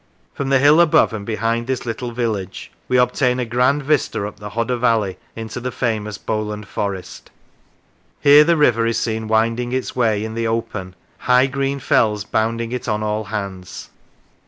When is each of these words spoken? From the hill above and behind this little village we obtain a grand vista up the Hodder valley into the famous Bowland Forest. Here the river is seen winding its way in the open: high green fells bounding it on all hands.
From 0.33 0.49
the 0.49 0.57
hill 0.57 0.81
above 0.81 1.13
and 1.13 1.27
behind 1.27 1.67
this 1.67 1.85
little 1.85 2.11
village 2.11 2.71
we 2.87 2.97
obtain 2.97 3.39
a 3.39 3.45
grand 3.45 3.83
vista 3.83 4.25
up 4.27 4.39
the 4.39 4.49
Hodder 4.49 4.77
valley 4.77 5.19
into 5.35 5.59
the 5.59 5.71
famous 5.71 6.17
Bowland 6.17 6.67
Forest. 6.67 7.29
Here 8.19 8.43
the 8.43 8.57
river 8.57 8.87
is 8.87 8.97
seen 8.97 9.27
winding 9.27 9.73
its 9.73 9.95
way 9.95 10.25
in 10.25 10.33
the 10.33 10.47
open: 10.47 10.95
high 11.19 11.45
green 11.45 11.79
fells 11.79 12.23
bounding 12.23 12.71
it 12.71 12.87
on 12.87 13.03
all 13.03 13.25
hands. 13.25 13.91